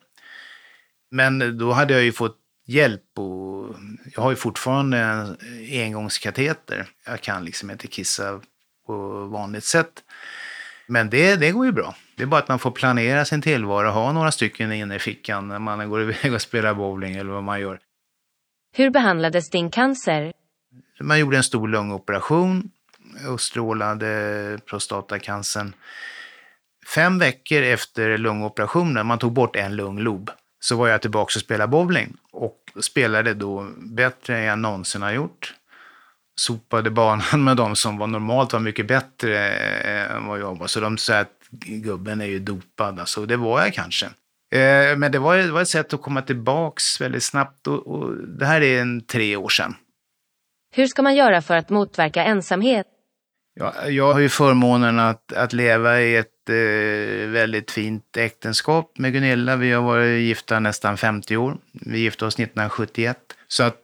Men 1.11 1.59
då 1.59 1.73
hade 1.73 1.95
jag 1.95 2.03
ju 2.03 2.13
fått 2.13 2.39
hjälp 2.67 3.19
och 3.19 3.77
jag 4.15 4.23
har 4.23 4.31
ju 4.31 4.37
fortfarande 4.37 4.99
en 4.99 5.37
engångskateter. 5.71 6.87
Jag 7.07 7.21
kan 7.21 7.45
liksom 7.45 7.71
inte 7.71 7.87
kissa 7.87 8.41
på 8.87 9.25
vanligt 9.27 9.65
sätt. 9.65 10.03
Men 10.87 11.11
det, 11.11 11.37
det 11.37 11.51
går 11.51 11.67
ju 11.67 11.73
bra. 11.73 11.95
Det 12.17 12.23
är 12.23 12.27
bara 12.27 12.41
att 12.41 12.49
man 12.49 12.59
får 12.59 12.71
planera 12.71 13.25
sin 13.25 13.43
tillvaro, 13.43 13.89
ha 13.89 14.13
några 14.13 14.33
stycken 14.33 14.73
inne 14.73 14.95
i 14.97 14.99
fickan 14.99 15.49
när 15.49 15.59
man 15.59 15.91
går 15.91 16.03
iväg 16.03 16.35
och 16.35 16.43
spelar 16.43 16.75
bowling 16.75 17.17
eller 17.17 17.33
vad 17.33 17.43
man 17.43 17.61
gör. 17.61 17.81
Hur 18.77 18.91
behandlades 18.91 19.51
din 19.51 19.71
cancer? 19.71 20.33
Man 21.01 21.19
gjorde 21.19 21.37
en 21.37 21.43
stor 21.43 21.69
lungoperation 21.69 22.71
och 23.29 23.41
strålade 23.41 24.59
prostatacancern. 24.67 25.75
Fem 26.95 27.19
veckor 27.19 27.63
efter 27.63 28.19
lungoperationen, 28.19 29.07
man 29.07 29.19
tog 29.19 29.33
bort 29.33 29.57
en 29.57 29.77
lunglob, 29.77 30.31
så 30.61 30.77
var 30.77 30.89
jag 30.89 31.03
tillbaka 31.03 31.33
och 31.37 31.41
spelade 31.41 31.71
bowling. 31.71 32.17
Och 32.33 32.59
spelade 32.81 33.35
då 33.35 33.71
bättre 33.77 34.39
än 34.39 34.45
jag 34.45 34.59
någonsin 34.59 35.03
har 35.03 35.13
gjort 35.13 35.55
sopade 36.37 36.91
banan 36.91 37.45
med 37.45 37.57
de 37.57 37.77
som 37.77 37.99
var 37.99 38.07
normalt 38.07 38.53
var 38.53 38.61
mycket 38.61 38.87
bättre 38.87 39.49
än 39.49 40.27
vad 40.27 40.41
jag 40.41 40.59
var. 40.59 40.67
Så 40.67 40.81
de 40.81 40.99
sa 40.99 41.19
att 41.19 41.44
gubben 41.61 42.21
är 42.21 42.27
ju 42.27 42.39
dopad. 42.39 43.01
Alltså, 43.01 43.27
det 43.27 43.37
var 43.37 43.61
jag 43.61 43.75
kanske. 43.75 44.07
Eh, 44.55 44.97
men 44.97 45.13
det 45.13 45.19
var, 45.19 45.37
det 45.37 45.53
var 45.53 45.63
ett 45.63 45.69
sätt 45.69 45.95
att 45.95 46.03
komma 46.03 46.23
tillbaks 46.23 47.01
väldigt 47.01 47.23
snabbt 47.23 47.67
och, 47.67 47.87
och 47.87 48.17
det 48.17 48.47
här 48.47 48.61
är 48.61 48.81
en 48.81 49.01
tre 49.01 49.37
år 49.37 49.49
sedan. 49.49 49.75
Hur 50.77 50.87
ska 50.87 51.03
man 51.03 51.17
göra 51.17 51.43
för 51.43 51.57
att 51.57 51.71
motverka 51.71 52.25
ensamhet? 52.25 52.87
Ja, 53.61 53.89
jag 53.89 54.13
har 54.13 54.21
ju 54.21 54.29
förmånen 54.29 54.99
att, 54.99 55.33
att 55.33 55.53
leva 55.53 56.01
i 56.01 56.17
ett 56.17 56.49
eh, 56.49 57.29
väldigt 57.29 57.71
fint 57.71 58.17
äktenskap 58.17 58.99
med 58.99 59.13
Gunilla. 59.13 59.57
Vi 59.57 59.73
har 59.73 59.83
varit 59.83 60.21
gifta 60.21 60.61
nästan 60.61 60.97
50 60.97 61.37
år. 61.37 61.57
Vi 61.73 61.99
gifte 61.99 62.25
oss 62.25 62.35
1971. 62.35 63.19
Så 63.49 63.63
att 63.63 63.77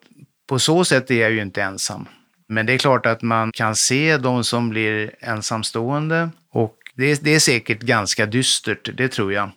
på 0.48 0.58
så 0.58 0.84
sätt 0.84 1.10
är 1.10 1.20
jag 1.20 1.30
ju 1.30 1.42
inte 1.42 1.62
ensam. 1.62 2.08
Men 2.48 2.66
det 2.66 2.72
är 2.72 2.78
klart 2.78 3.06
att 3.06 3.22
man 3.22 3.52
kan 3.52 3.76
se 3.76 4.16
de 4.16 4.44
som 4.44 4.68
blir 4.68 5.10
ensamstående 5.20 6.30
det 6.94 7.12
är, 7.12 7.18
det 7.20 7.34
är 7.34 7.38
säkert 7.38 7.80
ganska 7.80 8.26
dystert, 8.26 8.90
det 8.96 9.08
tror 9.08 9.32
jag. 9.32 9.50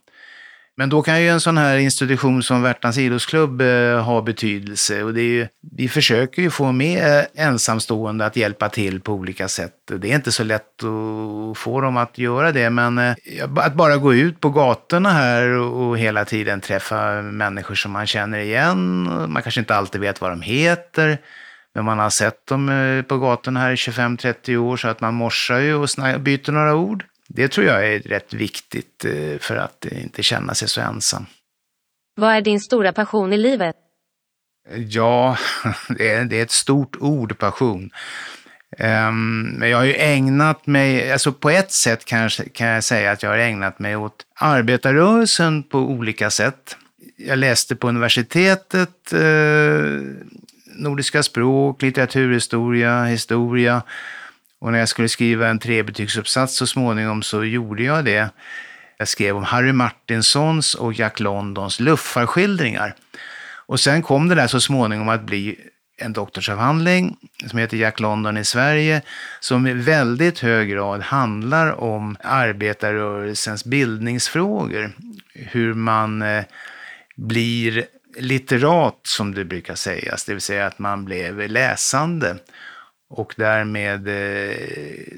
Men 0.75 0.89
då 0.89 1.01
kan 1.01 1.21
ju 1.21 1.29
en 1.29 1.41
sån 1.41 1.57
här 1.57 1.77
institution 1.77 2.43
som 2.43 2.61
Värtans 2.61 2.97
idrottsklubb 2.97 3.61
eh, 3.61 4.03
ha 4.03 4.21
betydelse. 4.21 5.03
Och 5.03 5.13
det 5.13 5.21
är 5.21 5.33
ju, 5.33 5.47
vi 5.77 5.89
försöker 5.89 6.41
ju 6.41 6.49
få 6.49 6.71
med 6.71 7.19
eh, 7.19 7.45
ensamstående 7.47 8.25
att 8.25 8.35
hjälpa 8.35 8.69
till 8.69 9.01
på 9.01 9.13
olika 9.13 9.47
sätt. 9.47 9.73
Det 9.85 10.11
är 10.11 10.15
inte 10.15 10.31
så 10.31 10.43
lätt 10.43 10.83
att 10.83 11.57
få 11.57 11.81
dem 11.81 11.97
att 11.97 12.17
göra 12.17 12.51
det, 12.51 12.69
men 12.69 12.97
eh, 12.97 13.15
att 13.55 13.73
bara 13.73 13.97
gå 13.97 14.13
ut 14.13 14.39
på 14.39 14.49
gatorna 14.49 15.09
här 15.09 15.47
och 15.57 15.97
hela 15.97 16.25
tiden 16.25 16.61
träffa 16.61 17.21
människor 17.21 17.75
som 17.75 17.91
man 17.91 18.07
känner 18.07 18.39
igen. 18.39 19.03
Man 19.31 19.43
kanske 19.43 19.61
inte 19.61 19.75
alltid 19.75 20.01
vet 20.01 20.21
vad 20.21 20.31
de 20.31 20.41
heter. 20.41 21.17
Men 21.75 21.85
man 21.85 21.99
har 21.99 22.09
sett 22.09 22.47
dem 22.47 22.69
eh, 22.69 23.01
på 23.01 23.17
gatorna 23.17 23.59
här 23.59 23.71
i 23.71 23.75
25-30 23.75 24.57
år 24.57 24.77
så 24.77 24.87
att 24.87 25.01
man 25.01 25.13
morsar 25.13 25.59
ju 25.59 25.73
och 25.73 25.87
byter 26.19 26.51
några 26.51 26.75
ord. 26.75 27.05
Det 27.35 27.47
tror 27.47 27.67
jag 27.67 27.87
är 27.87 27.99
rätt 27.99 28.33
viktigt 28.33 29.05
eh, 29.05 29.39
för 29.39 29.55
att 29.55 29.85
inte 29.85 30.23
känna 30.23 30.53
sig 30.53 30.69
så 30.69 30.81
ensam. 30.81 31.25
Vad 32.15 32.31
är 32.31 32.41
din 32.41 32.59
stora 32.59 32.93
passion 32.93 33.33
i 33.33 33.37
livet? 33.37 33.75
Ja, 34.75 35.37
det 35.97 36.09
är, 36.11 36.33
ett 36.33 36.51
stort 36.51 36.95
ord, 36.99 37.37
passion. 37.37 37.89
Um, 38.79 39.43
men 39.43 39.69
jag 39.69 39.77
har 39.77 39.85
ju 39.85 39.95
ägnat 39.95 40.67
mig, 40.67 41.11
alltså 41.11 41.31
på 41.31 41.49
ett 41.49 41.71
sätt 41.71 42.05
kan 42.05 42.19
jag, 42.19 42.31
kan 42.53 42.67
jag 42.67 42.83
säga 42.83 43.11
att 43.11 43.23
jag 43.23 43.29
har 43.29 43.37
ägnat 43.37 43.79
mig 43.79 43.95
åt 43.95 44.25
arbetarrörelsen 44.35 45.63
på 45.63 45.79
olika 45.79 46.29
sätt. 46.29 46.77
Jag 47.17 47.39
läste 47.39 47.75
på 47.75 47.87
universitetet, 47.87 49.13
eh, 49.13 50.01
nordiska 50.75 51.23
språk, 51.23 51.81
litteraturhistoria, 51.81 53.03
historia. 53.03 53.81
Och 54.63 54.71
när 54.71 54.79
jag 54.79 54.89
skulle 54.89 55.09
skriva 55.09 55.47
en 55.47 55.59
trebetygsuppsats 55.59 56.55
så 56.55 56.67
småningom 56.67 57.23
så 57.23 57.43
gjorde 57.43 57.83
jag 57.83 58.05
det. 58.05 58.29
Jag 58.97 59.07
skrev 59.07 59.37
om 59.37 59.43
Harry 59.43 59.71
Martinsons 59.71 60.75
och 60.75 60.93
Jack 60.93 61.19
Londons 61.19 61.79
luffarskildringar. 61.79 62.95
Och 63.65 63.79
sen 63.79 64.01
kom 64.01 64.29
det 64.29 64.35
där 64.35 64.47
så 64.47 64.61
småningom 64.61 65.09
att 65.09 65.23
bli 65.23 65.59
en 65.97 66.13
doktorsavhandling 66.13 67.17
som 67.47 67.59
heter 67.59 67.77
Jack 67.77 67.99
London 67.99 68.37
i 68.37 68.45
Sverige, 68.45 69.01
som 69.39 69.67
i 69.67 69.73
väldigt 69.73 70.39
hög 70.39 70.69
grad 70.69 71.01
handlar 71.01 71.81
om 71.81 72.17
arbetarrörelsens 72.23 73.65
bildningsfrågor. 73.65 74.91
Hur 75.33 75.73
man 75.73 76.21
eh, 76.21 76.43
blir 77.15 77.85
litterat 78.17 78.99
som 79.03 79.33
det 79.33 79.45
brukar 79.45 79.75
sägas, 79.75 80.25
det 80.25 80.33
vill 80.33 80.41
säga 80.41 80.65
att 80.65 80.79
man 80.79 81.05
blev 81.05 81.49
läsande 81.49 82.37
och 83.15 83.33
därmed 83.37 84.07
eh, 84.07 84.57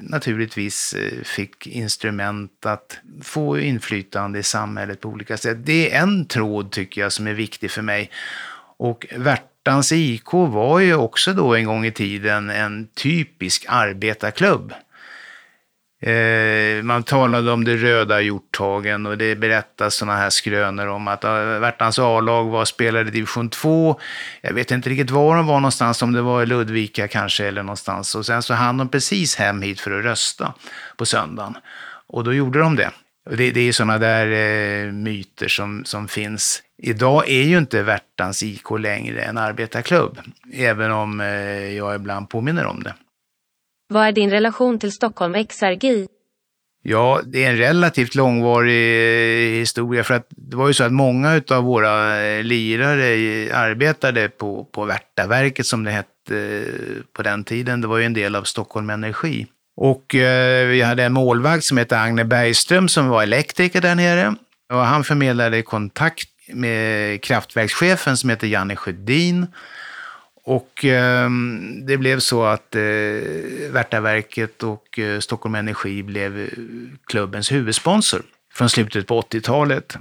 naturligtvis 0.02 0.92
eh, 0.92 1.22
fick 1.22 1.66
instrument 1.66 2.66
att 2.66 2.98
få 3.22 3.58
inflytande 3.58 4.38
i 4.38 4.42
samhället 4.42 5.00
på 5.00 5.08
olika 5.08 5.36
sätt. 5.36 5.56
Det 5.60 5.92
är 5.92 6.02
en 6.02 6.26
tråd 6.26 6.70
tycker 6.70 7.00
jag 7.00 7.12
som 7.12 7.26
är 7.26 7.32
viktig 7.32 7.70
för 7.70 7.82
mig. 7.82 8.10
Och 8.78 9.06
Värtans 9.16 9.92
IK 9.92 10.32
var 10.32 10.80
ju 10.80 10.94
också 10.94 11.32
då 11.32 11.54
en 11.54 11.64
gång 11.64 11.86
i 11.86 11.92
tiden 11.92 12.50
en 12.50 12.88
typisk 12.94 13.64
arbetarklubb. 13.68 14.72
Eh, 16.06 16.82
man 16.82 17.02
talade 17.02 17.52
om 17.52 17.64
de 17.64 17.76
röda 17.76 18.20
hjorthagen 18.20 19.06
och 19.06 19.18
det 19.18 19.36
berättas 19.36 19.94
sådana 19.94 20.18
här 20.18 20.30
skrönor 20.30 20.86
om 20.86 21.08
att 21.08 21.24
eh, 21.24 21.32
Värtans 21.34 21.98
A-lag 21.98 22.44
var 22.44 22.64
spelare 22.64 23.08
i 23.08 23.10
division 23.10 23.50
2. 23.50 24.00
Jag 24.40 24.54
vet 24.54 24.70
inte 24.70 24.90
riktigt 24.90 25.10
var 25.10 25.36
de 25.36 25.46
var 25.46 25.60
någonstans, 25.60 26.02
om 26.02 26.12
det 26.12 26.22
var 26.22 26.42
i 26.42 26.46
Ludvika 26.46 27.08
kanske 27.08 27.46
eller 27.46 27.62
någonstans. 27.62 28.14
Och 28.14 28.26
sen 28.26 28.42
så 28.42 28.54
hann 28.54 28.76
de 28.76 28.88
precis 28.88 29.36
hem 29.36 29.62
hit 29.62 29.80
för 29.80 29.98
att 29.98 30.04
rösta 30.04 30.54
på 30.96 31.06
söndagen. 31.06 31.56
Och 32.06 32.24
då 32.24 32.32
gjorde 32.32 32.58
de 32.58 32.76
det. 32.76 32.90
Det, 33.30 33.50
det 33.50 33.60
är 33.60 33.72
sådana 33.72 33.98
där 33.98 34.26
eh, 34.26 34.92
myter 34.92 35.48
som, 35.48 35.84
som 35.84 36.08
finns. 36.08 36.62
Idag 36.82 37.28
är 37.28 37.42
ju 37.42 37.58
inte 37.58 37.82
Värtans 37.82 38.42
IK 38.42 38.70
längre 38.78 39.22
en 39.22 39.38
arbetarklubb, 39.38 40.18
även 40.52 40.92
om 40.92 41.20
eh, 41.20 41.26
jag 41.76 41.94
ibland 41.94 42.28
påminner 42.28 42.66
om 42.66 42.82
det. 42.82 42.94
Vad 43.88 44.06
är 44.06 44.12
din 44.12 44.30
relation 44.30 44.78
till 44.78 44.92
Stockholm 44.92 45.34
Exergi? 45.34 46.08
Ja, 46.82 47.20
det 47.24 47.44
är 47.44 47.50
en 47.50 47.56
relativt 47.56 48.14
långvarig 48.14 49.54
eh, 49.54 49.58
historia 49.58 50.04
för 50.04 50.14
att 50.14 50.26
det 50.30 50.56
var 50.56 50.68
ju 50.68 50.74
så 50.74 50.84
att 50.84 50.92
många 50.92 51.42
av 51.50 51.64
våra 51.64 52.24
eh, 52.26 52.42
lirare 52.42 53.54
arbetade 53.54 54.28
på, 54.28 54.64
på 54.64 54.84
Värtaverket 54.84 55.66
som 55.66 55.84
det 55.84 55.90
hette 55.90 56.36
eh, 56.36 57.02
på 57.12 57.22
den 57.22 57.44
tiden. 57.44 57.80
Det 57.80 57.86
var 57.86 57.98
ju 57.98 58.04
en 58.04 58.14
del 58.14 58.36
av 58.36 58.42
Stockholm 58.42 58.90
Energi. 58.90 59.46
Och 59.76 60.14
eh, 60.14 60.66
vi 60.66 60.82
hade 60.82 61.04
en 61.04 61.12
målvakt 61.12 61.64
som 61.64 61.78
hette 61.78 61.98
Agne 61.98 62.24
Bergström 62.24 62.88
som 62.88 63.08
var 63.08 63.22
elektriker 63.22 63.80
där 63.80 63.94
nere. 63.94 64.34
Och 64.72 64.78
han 64.78 65.04
förmedlade 65.04 65.62
kontakt 65.62 66.28
med 66.48 67.22
kraftverkschefen 67.22 68.16
som 68.16 68.30
heter 68.30 68.46
Janne 68.46 68.76
Sjödin. 68.76 69.46
Och 70.46 70.84
eh, 70.84 71.30
det 71.86 71.96
blev 71.96 72.18
så 72.18 72.44
att 72.44 72.74
eh, 72.74 72.82
Värtaverket 73.70 74.62
och 74.62 74.98
eh, 74.98 75.20
Stockholm 75.20 75.54
Energi 75.54 76.02
blev 76.02 76.40
eh, 76.40 76.48
klubbens 77.06 77.52
huvudsponsor 77.52 78.22
från 78.54 78.68
slutet 78.68 79.06
på 79.06 79.20
80-talet. 79.20 79.96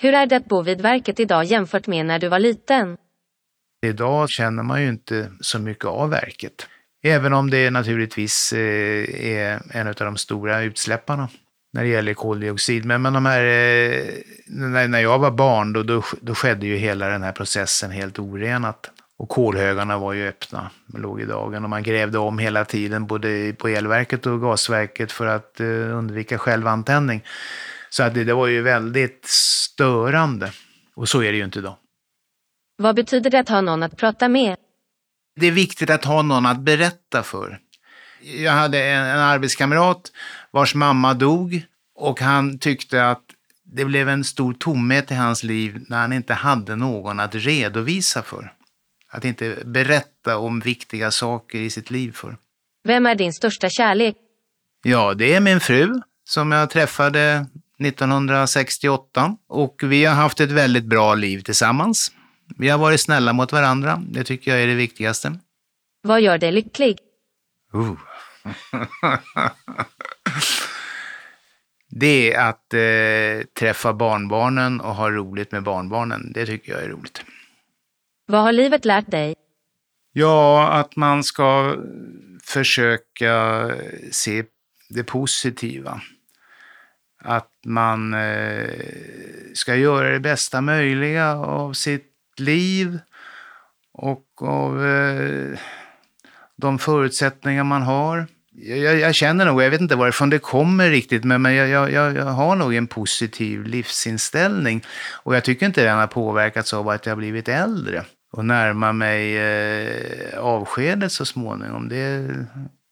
Hur 0.00 0.14
är 0.14 0.26
det 0.26 0.36
att 0.36 0.48
bo 0.48 0.62
vid 0.62 0.80
verket 0.80 1.20
idag 1.20 1.44
jämfört 1.44 1.86
med 1.86 2.06
när 2.06 2.18
du 2.18 2.28
var 2.28 2.38
liten? 2.38 2.96
Idag 3.86 4.30
känner 4.30 4.62
man 4.62 4.82
ju 4.82 4.88
inte 4.88 5.30
så 5.40 5.58
mycket 5.58 5.84
av 5.84 6.10
verket. 6.10 6.66
Även 7.02 7.32
om 7.32 7.50
det 7.50 7.70
naturligtvis 7.70 8.52
eh, 8.52 9.26
är 9.26 9.62
en 9.70 9.88
av 9.88 9.94
de 9.94 10.16
stora 10.16 10.62
utsläpparna 10.62 11.28
när 11.72 11.82
det 11.82 11.88
gäller 11.88 12.14
koldioxid. 12.14 12.84
Men, 12.84 13.02
men 13.02 13.12
de 13.12 13.26
här, 13.26 13.44
eh, 13.44 14.88
när, 14.88 15.00
jag 15.00 15.18
var 15.18 15.30
barn 15.30 15.72
då, 15.72 15.82
då, 15.82 16.02
då 16.20 16.34
skedde 16.34 16.66
ju 16.66 16.76
hela 16.76 17.08
den 17.08 17.22
här 17.22 17.32
processen 17.32 17.90
helt 17.90 18.18
orenat. 18.18 18.90
Och 19.18 19.28
kolhögarna 19.28 19.98
var 19.98 20.12
ju 20.12 20.28
öppna, 20.28 20.70
låg 20.94 21.20
i 21.20 21.24
dagen 21.24 21.64
och 21.64 21.70
man 21.70 21.82
grävde 21.82 22.18
om 22.18 22.38
hela 22.38 22.64
tiden 22.64 23.06
både 23.06 23.52
på 23.52 23.68
elverket 23.68 24.26
och 24.26 24.40
gasverket 24.40 25.12
för 25.12 25.26
att 25.26 25.56
uh, 25.60 25.96
undvika 25.96 26.38
självantändning. 26.38 27.24
Så 27.90 28.02
att 28.02 28.14
det, 28.14 28.24
det 28.24 28.34
var 28.34 28.46
ju 28.46 28.62
väldigt 28.62 29.26
störande. 29.26 30.52
Och 30.94 31.08
så 31.08 31.22
är 31.22 31.32
det 31.32 31.38
ju 31.38 31.44
inte 31.44 31.58
idag. 31.58 31.76
Vad 32.76 32.96
betyder 32.96 33.30
det 33.30 33.38
att 33.38 33.48
ha 33.48 33.60
någon 33.60 33.82
att 33.82 33.96
prata 33.96 34.28
med? 34.28 34.56
Det 35.36 35.46
är 35.46 35.52
viktigt 35.52 35.90
att 35.90 36.04
ha 36.04 36.22
någon 36.22 36.46
att 36.46 36.60
berätta 36.60 37.22
för. 37.22 37.58
Jag 38.20 38.52
hade 38.52 38.84
en, 38.84 39.04
en 39.04 39.20
arbetskamrat 39.20 40.12
vars 40.50 40.74
mamma 40.74 41.14
dog 41.14 41.62
och 41.94 42.20
han 42.20 42.58
tyckte 42.58 43.06
att 43.06 43.22
det 43.64 43.84
blev 43.84 44.08
en 44.08 44.24
stor 44.24 44.54
tomhet 44.54 45.10
i 45.10 45.14
hans 45.14 45.42
liv 45.42 45.84
när 45.88 45.98
han 45.98 46.12
inte 46.12 46.34
hade 46.34 46.76
någon 46.76 47.20
att 47.20 47.34
redovisa 47.34 48.22
för. 48.22 48.52
Att 49.10 49.24
inte 49.24 49.62
berätta 49.64 50.38
om 50.38 50.60
viktiga 50.60 51.10
saker 51.10 51.58
i 51.58 51.70
sitt 51.70 51.90
liv 51.90 52.12
för. 52.12 52.36
Vem 52.84 53.06
är 53.06 53.14
din 53.14 53.32
största 53.32 53.68
kärlek? 53.68 54.16
Ja, 54.82 55.14
det 55.14 55.34
är 55.34 55.40
min 55.40 55.60
fru 55.60 56.00
som 56.24 56.52
jag 56.52 56.70
träffade 56.70 57.46
1968 57.80 59.36
och 59.48 59.80
vi 59.84 60.04
har 60.04 60.14
haft 60.14 60.40
ett 60.40 60.50
väldigt 60.50 60.84
bra 60.84 61.14
liv 61.14 61.40
tillsammans. 61.40 62.12
Vi 62.58 62.68
har 62.68 62.78
varit 62.78 63.00
snälla 63.00 63.32
mot 63.32 63.52
varandra. 63.52 64.02
Det 64.10 64.24
tycker 64.24 64.50
jag 64.50 64.62
är 64.62 64.66
det 64.66 64.74
viktigaste. 64.74 65.38
Vad 66.02 66.20
gör 66.20 66.38
dig 66.38 66.52
lycklig? 66.52 66.98
Uh. 67.74 67.92
det 71.90 72.32
är 72.32 72.48
att 72.48 72.74
eh, 72.74 73.46
träffa 73.58 73.92
barnbarnen 73.92 74.80
och 74.80 74.94
ha 74.94 75.10
roligt 75.10 75.52
med 75.52 75.62
barnbarnen. 75.62 76.32
Det 76.32 76.46
tycker 76.46 76.72
jag 76.72 76.82
är 76.82 76.88
roligt. 76.88 77.24
Vad 78.30 78.42
har 78.42 78.52
livet 78.52 78.84
lärt 78.84 79.10
dig? 79.10 79.34
Ja, 80.12 80.68
att 80.68 80.96
man 80.96 81.24
ska 81.24 81.76
försöka 82.42 83.70
se 84.10 84.44
det 84.88 85.04
positiva. 85.04 86.00
Att 87.22 87.50
man 87.66 88.14
eh, 88.14 88.68
ska 89.54 89.76
göra 89.76 90.10
det 90.10 90.20
bästa 90.20 90.60
möjliga 90.60 91.34
av 91.36 91.72
sitt 91.72 92.12
liv 92.36 92.98
och 93.92 94.42
av 94.42 94.86
eh, 94.86 95.58
de 96.56 96.78
förutsättningar 96.78 97.64
man 97.64 97.82
har. 97.82 98.26
Jag, 98.52 98.98
jag, 98.98 99.14
känner 99.14 99.46
nog, 99.46 99.62
jag 99.62 99.70
vet 99.70 99.80
inte 99.80 99.96
varifrån 99.96 100.30
det 100.30 100.38
kommer 100.38 100.90
riktigt, 100.90 101.24
men, 101.24 101.42
men 101.42 101.54
jag, 101.54 101.68
jag, 101.68 102.16
jag, 102.16 102.24
har 102.24 102.56
nog 102.56 102.74
en 102.74 102.86
positiv 102.86 103.64
livsinställning. 103.64 104.84
Och 105.12 105.36
jag 105.36 105.44
tycker 105.44 105.66
inte 105.66 105.84
den 105.84 105.98
har 105.98 106.06
påverkats 106.06 106.74
av 106.74 106.88
att 106.88 107.06
jag 107.06 107.10
har 107.10 107.16
blivit 107.16 107.48
äldre 107.48 108.04
och 108.30 108.44
närma 108.44 108.92
mig 108.92 109.38
eh, 109.38 110.38
avskedet 110.38 111.12
så 111.12 111.24
småningom. 111.24 111.88
Det, 111.88 112.28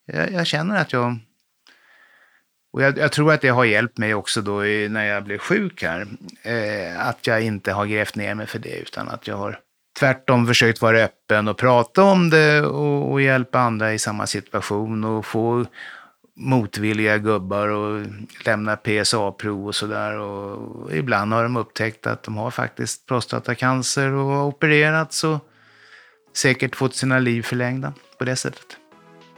jag, 0.06 0.32
jag 0.32 0.46
känner 0.46 0.80
att 0.80 0.92
jag... 0.92 1.18
Och 2.72 2.82
jag, 2.82 2.98
jag, 2.98 3.12
tror 3.12 3.32
att 3.32 3.40
det 3.40 3.48
har 3.48 3.64
hjälpt 3.64 3.98
mig 3.98 4.14
också 4.14 4.42
då 4.42 4.66
i, 4.66 4.88
när 4.88 5.04
jag 5.04 5.24
blev 5.24 5.38
sjuk 5.38 5.82
här. 5.82 6.06
Eh, 6.42 7.06
att 7.08 7.26
jag 7.26 7.42
inte 7.42 7.72
har 7.72 7.86
grävt 7.86 8.16
ner 8.16 8.34
mig 8.34 8.46
för 8.46 8.58
det, 8.58 8.78
utan 8.78 9.08
att 9.08 9.26
jag 9.26 9.36
har 9.36 9.60
tvärtom 9.98 10.46
försökt 10.46 10.82
vara 10.82 10.98
öppen 10.98 11.48
och 11.48 11.56
prata 11.56 12.02
om 12.02 12.30
det 12.30 12.62
och, 12.62 13.12
och 13.12 13.22
hjälpa 13.22 13.58
andra 13.58 13.94
i 13.94 13.98
samma 13.98 14.26
situation 14.26 15.04
och 15.04 15.26
få 15.26 15.66
motvilliga 16.36 17.18
gubbar 17.18 17.68
och 17.68 18.06
lämna 18.44 18.76
PSA-prov 18.76 19.66
och 19.66 19.74
sådär. 19.74 20.18
Och 20.18 20.94
ibland 20.94 21.32
har 21.32 21.42
de 21.42 21.56
upptäckt 21.56 22.06
att 22.06 22.22
de 22.22 22.36
har 22.36 22.50
faktiskt 22.50 23.06
prostatacancer 23.06 24.12
och 24.12 24.26
har 24.26 24.44
opererats 24.44 25.24
och 25.24 25.38
säkert 26.36 26.76
fått 26.76 26.94
sina 26.94 27.18
liv 27.18 27.42
förlängda 27.42 27.92
på 28.18 28.24
det 28.24 28.36
sättet. 28.36 28.76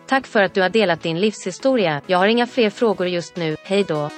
Tack 0.08 0.26
för 0.26 0.42
att 0.42 0.54
du 0.54 0.62
har 0.62 0.68
delat 0.68 1.02
din 1.02 1.20
livshistoria. 1.20 2.00
Jag 2.06 2.18
har 2.18 2.26
inga 2.26 2.46
fler 2.46 2.70
frågor 2.70 3.06
just 3.06 3.37
nu. 3.37 3.56
Hej 3.62 3.84
då! 3.88 4.11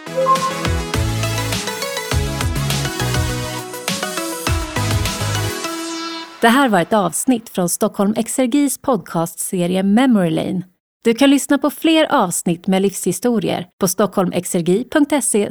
Det 6.40 6.48
här 6.48 6.68
var 6.68 6.80
ett 6.80 6.92
avsnitt 6.92 7.48
från 7.48 7.68
Stockholm 7.68 8.14
Exergis 8.16 8.78
podcastserie 8.78 9.82
Memory 9.82 10.30
Lane. 10.30 10.62
Du 11.04 11.14
kan 11.14 11.30
lyssna 11.30 11.58
på 11.58 11.70
fler 11.70 12.06
avsnitt 12.10 12.66
med 12.66 12.82
livshistorier 12.82 13.66
på 13.80 13.88
stockholmexergi.se 13.88 15.50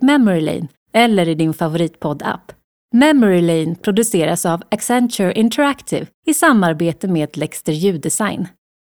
memorylane 0.00 0.68
eller 0.92 1.28
i 1.28 1.34
din 1.34 1.54
favoritpodd-app. 1.54 2.52
Memory 2.94 3.40
Lane 3.40 3.74
produceras 3.74 4.46
av 4.46 4.62
Accenture 4.70 5.32
Interactive 5.32 6.06
i 6.26 6.34
samarbete 6.34 7.08
med 7.08 7.36
Lexter 7.36 7.72
Ljuddesign. 7.72 8.48